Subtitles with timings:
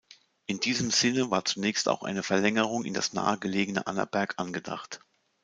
[0.47, 4.99] In diesem Sinne war zunächst auch eine Verlängerung in das nahe gelegene Annaberg angedacht.